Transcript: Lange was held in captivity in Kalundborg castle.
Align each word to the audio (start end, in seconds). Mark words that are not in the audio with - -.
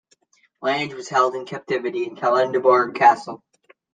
Lange 0.63 0.95
was 0.95 1.09
held 1.09 1.35
in 1.35 1.45
captivity 1.45 2.05
in 2.05 2.15
Kalundborg 2.15 2.95
castle. 2.95 3.43